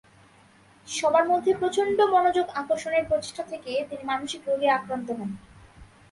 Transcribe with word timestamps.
সবার 0.87 1.25
মধ্যে 1.29 1.51
প্রচণ্ড 1.53 1.97
মনোযোগ 2.13 2.47
আকর্ষণের 2.55 3.03
প্রচেষ্টা 3.07 3.43
থেকে 3.43 3.71
তিনি 3.89 4.03
মানসিক 4.03 4.41
রোগে 4.47 4.67
আক্রান্ত 4.69 5.07
হন। 5.11 5.29